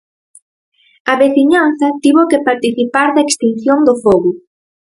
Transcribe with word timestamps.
A 1.11 1.13
veciñanza 1.23 1.87
tivo 2.03 2.21
que 2.31 2.43
participar 2.49 3.07
da 3.15 3.25
extinción 3.27 3.79
do 3.87 3.93
fogo. 4.03 4.31